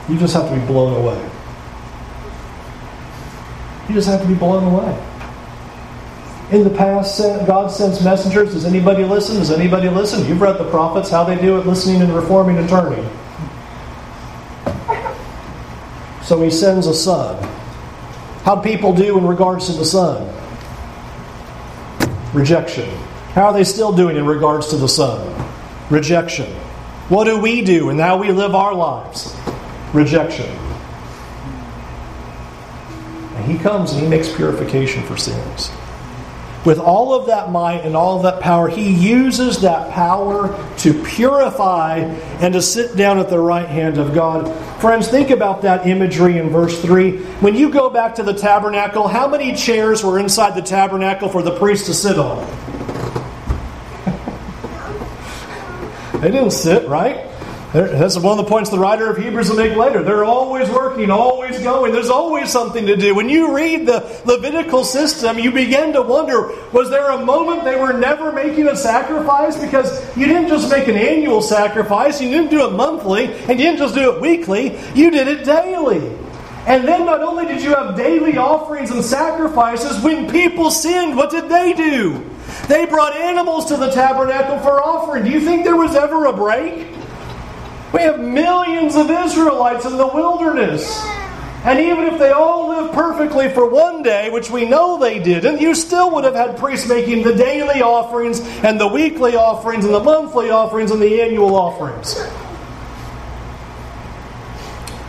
[0.06, 1.30] You just have to be blown away.
[3.88, 5.06] You just have to be blown away.
[6.50, 8.52] In the past, God sends messengers.
[8.52, 9.36] Does anybody listen?
[9.36, 10.26] Does anybody listen?
[10.26, 13.08] You've read the prophets, how they do it, listening and reforming and turning.
[16.22, 17.59] So he sends a son.
[18.44, 20.28] How people do in regards to the son?
[22.32, 22.88] Rejection.
[23.34, 25.48] How are they still doing in regards to the son?
[25.90, 26.46] Rejection.
[27.08, 29.36] What do we do and how we live our lives?
[29.92, 30.46] Rejection.
[33.36, 35.70] And he comes and he makes purification for sins
[36.64, 41.02] with all of that might and all of that power, he uses that power to
[41.02, 41.98] purify
[42.40, 44.46] and to sit down at the right hand of God.
[44.80, 47.18] Friends, think about that imagery in verse 3.
[47.40, 51.42] When you go back to the tabernacle, how many chairs were inside the tabernacle for
[51.42, 52.38] the priest to sit on?
[56.22, 57.29] they didn't sit, right?
[57.72, 60.02] That's one of the points the writer of Hebrews will make later.
[60.02, 61.92] They're always working, always going.
[61.92, 63.14] There's always something to do.
[63.14, 67.78] When you read the Levitical system, you begin to wonder was there a moment they
[67.78, 69.56] were never making a sacrifice?
[69.56, 73.66] Because you didn't just make an annual sacrifice, you didn't do it monthly, and you
[73.66, 76.18] didn't just do it weekly, you did it daily.
[76.66, 81.30] And then not only did you have daily offerings and sacrifices, when people sinned, what
[81.30, 82.28] did they do?
[82.66, 85.24] They brought animals to the tabernacle for offering.
[85.24, 86.99] Do you think there was ever a break?
[87.92, 91.00] We have millions of Israelites in the wilderness.
[91.62, 95.60] And even if they all lived perfectly for one day, which we know they didn't,
[95.60, 99.92] you still would have had priests making the daily offerings and the weekly offerings and
[99.92, 102.16] the monthly offerings and the annual offerings.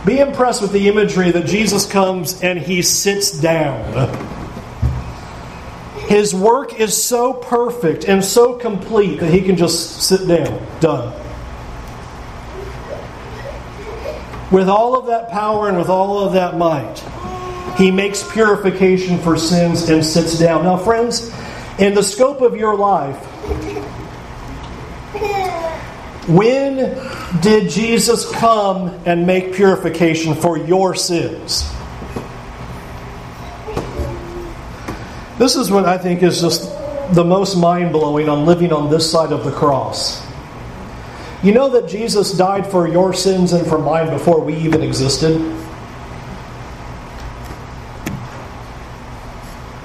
[0.04, 4.10] Be impressed with the imagery that Jesus comes and he sits down.
[6.08, 10.60] His work is so perfect and so complete that he can just sit down.
[10.80, 11.21] Done.
[14.52, 17.02] With all of that power and with all of that might,
[17.76, 20.64] he makes purification for sins and sits down.
[20.64, 21.32] Now, friends,
[21.78, 23.16] in the scope of your life,
[26.28, 26.76] when
[27.40, 31.68] did Jesus come and make purification for your sins?
[35.38, 36.70] This is what I think is just
[37.14, 40.22] the most mind blowing on living on this side of the cross.
[41.42, 45.38] You know that Jesus died for your sins and for mine before we even existed?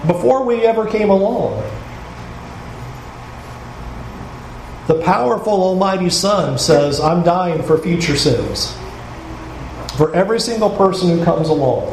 [0.06, 1.64] Before we ever came along.
[4.86, 8.78] The powerful Almighty Son says, I'm dying for future sins.
[9.98, 11.88] For every single person who comes along.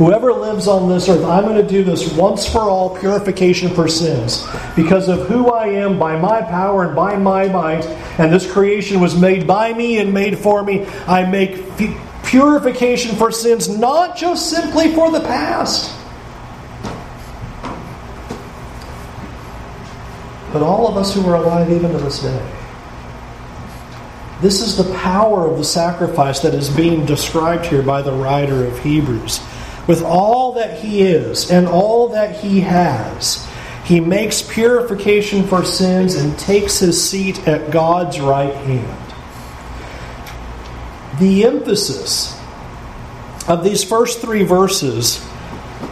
[0.00, 3.86] Whoever lives on this earth, I'm going to do this once for all purification for
[3.86, 4.46] sins.
[4.74, 7.84] Because of who I am by my power and by my might,
[8.18, 11.76] and this creation was made by me and made for me, I make
[12.24, 15.94] purification for sins, not just simply for the past.
[20.50, 22.52] But all of us who are alive even to this day.
[24.40, 28.64] This is the power of the sacrifice that is being described here by the writer
[28.64, 29.40] of Hebrews
[29.86, 33.46] with all that he is and all that he has,
[33.84, 39.12] he makes purification for sins and takes his seat at God's right hand.
[41.18, 42.38] The emphasis
[43.48, 45.26] of these first three verses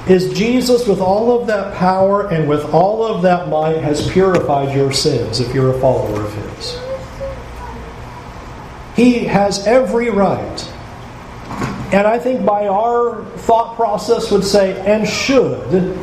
[0.09, 4.75] is Jesus, with all of that power and with all of that might, has purified
[4.75, 6.79] your sins if you're a follower of His.
[8.97, 10.73] He has every right
[11.91, 15.99] and I think by our thought process would say, and should,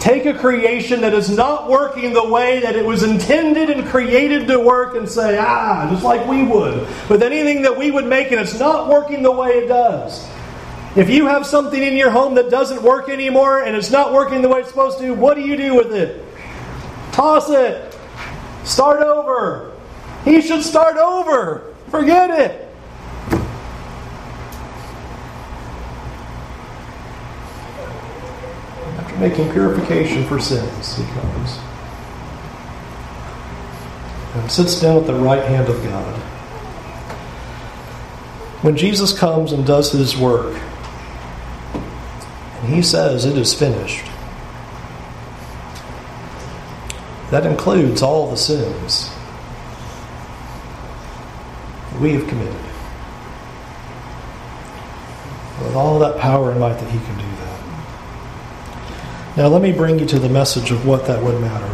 [0.00, 4.46] take a creation that is not working the way that it was intended and created
[4.48, 6.86] to work and say, ah, just like we would.
[7.10, 10.26] With anything that we would make and it's not working the way it does.
[10.96, 14.40] If you have something in your home that doesn't work anymore and it's not working
[14.40, 16.24] the way it's supposed to, what do you do with it?
[17.12, 17.96] Toss it.
[18.64, 19.72] Start over.
[20.24, 21.74] He should start over.
[21.90, 22.67] Forget it.
[29.20, 31.58] Making purification for sins, he comes.
[34.34, 36.14] And sits down at the right hand of God.
[38.62, 40.60] When Jesus comes and does his work,
[41.74, 44.04] and he says, It is finished,
[47.30, 49.10] that includes all the sins
[52.00, 52.54] we have committed.
[55.62, 57.47] With all that power and might that he can do that.
[59.38, 61.64] Now, let me bring you to the message of what that would matter.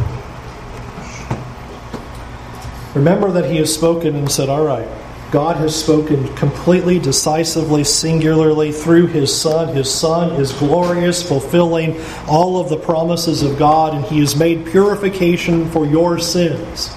[2.93, 4.87] Remember that he has spoken and said, All right,
[5.31, 9.73] God has spoken completely, decisively, singularly through His Son.
[9.73, 14.67] His Son is glorious, fulfilling all of the promises of God, and He has made
[14.67, 16.95] purification for your sins.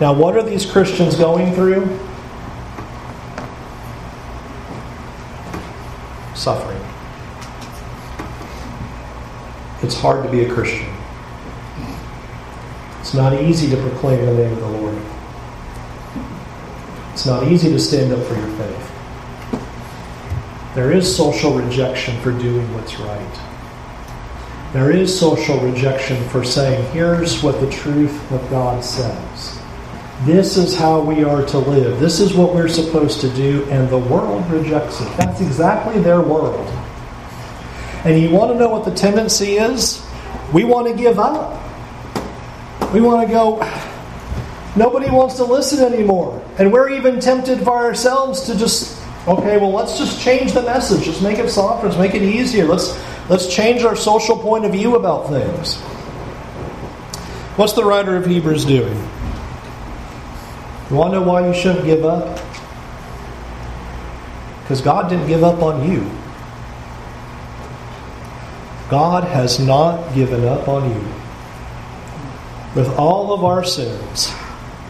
[0.00, 1.86] Now, what are these Christians going through?
[6.34, 6.87] Suffering.
[9.82, 10.92] It's hard to be a Christian.
[13.00, 14.98] It's not easy to proclaim the name of the Lord.
[17.12, 18.90] It's not easy to stand up for your faith.
[20.74, 23.40] There is social rejection for doing what's right.
[24.72, 29.58] There is social rejection for saying, here's what the truth of God says.
[30.22, 32.00] This is how we are to live.
[32.00, 35.16] This is what we're supposed to do, and the world rejects it.
[35.16, 36.68] That's exactly their world.
[38.08, 40.02] And you want to know what the tendency is?
[40.52, 41.62] We want to give up.
[42.94, 43.58] We want to go,
[44.76, 46.42] Nobody wants to listen anymore.
[46.56, 48.96] And we're even tempted for ourselves to just,
[49.26, 51.06] okay, well, let's just change the message.
[51.06, 51.88] Let's make it softer.
[51.88, 52.64] Let's make it easier.
[52.64, 52.96] Let's,
[53.28, 55.76] let's change our social point of view about things.
[57.58, 58.96] What's the writer of Hebrews doing?
[60.88, 62.40] You want to know why you shouldn't give up?
[64.62, 66.17] Because God didn't give up on you.
[68.88, 71.08] God has not given up on you.
[72.74, 74.32] With all of our sins,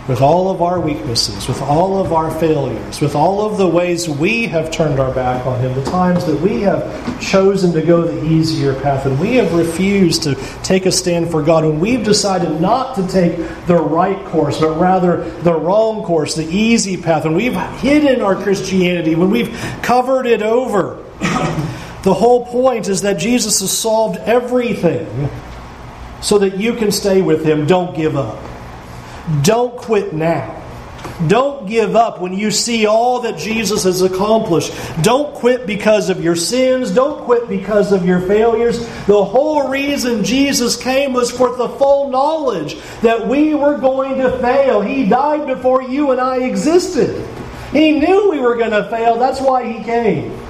[0.08, 4.08] with all of our weaknesses, with all of our failures, with all of the ways
[4.08, 8.02] we have turned our back on Him, the times that we have chosen to go
[8.02, 12.04] the easier path, and we have refused to take a stand for God, and we've
[12.04, 13.36] decided not to take
[13.66, 18.34] the right course, but rather the wrong course, the easy path, and we've hidden our
[18.34, 21.04] Christianity, when we've covered it over.
[22.02, 25.28] The whole point is that Jesus has solved everything
[26.20, 27.66] so that you can stay with Him.
[27.66, 28.38] Don't give up.
[29.42, 30.54] Don't quit now.
[31.26, 34.72] Don't give up when you see all that Jesus has accomplished.
[35.02, 36.92] Don't quit because of your sins.
[36.92, 38.78] Don't quit because of your failures.
[39.06, 44.38] The whole reason Jesus came was for the full knowledge that we were going to
[44.38, 44.80] fail.
[44.80, 47.26] He died before you and I existed.
[47.72, 49.18] He knew we were going to fail.
[49.18, 50.47] That's why He came.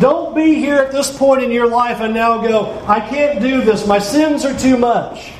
[0.00, 3.62] Don't be here at this point in your life and now go, I can't do
[3.62, 3.86] this.
[3.86, 5.32] My sins are too much.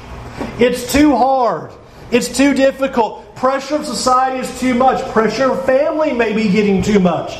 [0.58, 1.72] It's too hard.
[2.10, 3.34] It's too difficult.
[3.34, 5.02] Pressure of society is too much.
[5.12, 7.38] Pressure of family may be getting too much.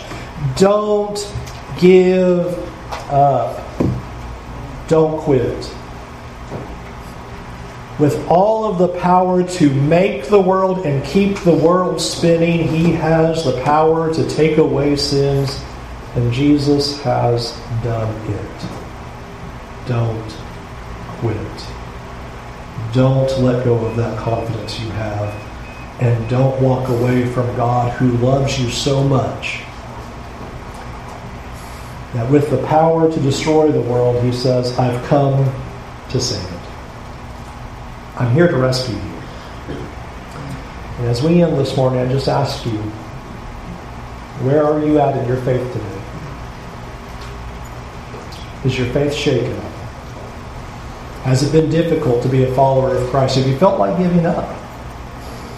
[0.56, 1.16] Don't
[1.78, 2.46] give
[3.10, 3.62] up.
[4.88, 5.72] Don't quit.
[7.98, 12.92] With all of the power to make the world and keep the world spinning, He
[12.92, 15.62] has the power to take away sins,
[16.16, 17.52] and Jesus has
[17.84, 18.68] done it.
[19.86, 20.30] Don't
[21.20, 21.66] quit.
[22.94, 25.42] Don't let go of that confidence you have.
[26.00, 29.62] And don't walk away from God who loves you so much
[32.14, 35.44] that with the power to destroy the world, he says, I've come
[36.08, 36.60] to save it.
[38.16, 39.76] I'm here to rescue you.
[40.98, 42.78] And as we end this morning, I just ask you,
[44.42, 45.95] where are you at in your faith today?
[48.66, 49.54] Is your faith shaken?
[51.22, 53.36] Has it been difficult to be a follower of Christ?
[53.36, 54.44] Have you felt like giving up?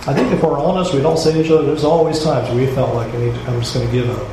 [0.06, 2.66] I think if we're honest, we don't say to each other, there's always times we
[2.66, 4.28] felt like I need to, I'm just going to give up.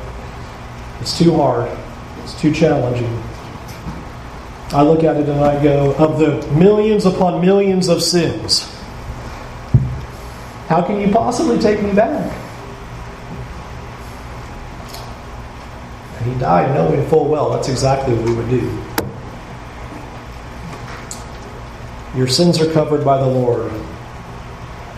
[1.00, 1.74] It's too hard.
[2.22, 3.22] It's too challenging.
[4.72, 8.70] I look at it and I go, of the millions upon millions of sins,
[10.68, 12.45] how can you possibly take me back?
[16.38, 18.82] Died knowing full well that's exactly what we would do.
[22.16, 23.72] Your sins are covered by the Lord.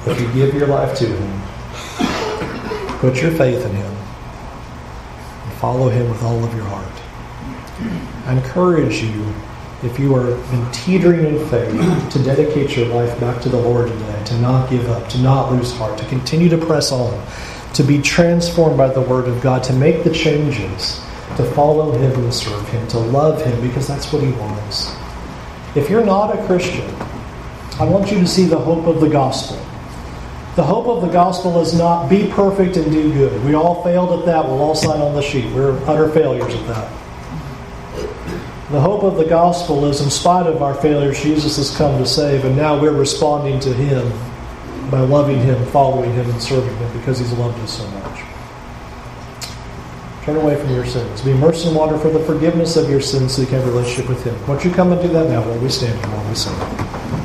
[0.07, 1.43] If you give your life to Him,
[2.99, 6.89] put your faith in Him, and follow Him with all of your heart.
[8.26, 9.34] I encourage you,
[9.82, 13.89] if you are been teetering in faith, to dedicate your life back to the Lord
[13.89, 17.24] today, to not give up, to not lose heart, to continue to press on,
[17.74, 21.01] to be transformed by the Word of God, to make the changes,
[21.39, 24.93] to follow Him and serve Him, to love Him, because that's what He wants.
[25.76, 26.93] If you're not a Christian,
[27.78, 29.57] I want you to see the hope of the gospel.
[30.57, 33.45] The hope of the gospel is not be perfect and do good.
[33.45, 34.45] We all failed at that.
[34.45, 35.55] We'll all sign on the sheet.
[35.55, 36.91] We're utter failures at that.
[38.72, 42.07] The hope of the gospel is, in spite of our failures, Jesus has come to
[42.07, 44.11] save, and now we're responding to Him
[44.91, 47.97] by loving Him, following Him, and serving Him because He's loved us so much.
[50.29, 51.22] Turn away from your sins.
[51.22, 53.70] Be immersed in water for the forgiveness of your sins so you can have a
[53.70, 54.37] relationship with Him.
[54.47, 57.18] Won't you come and do that now while we stand here while we sing?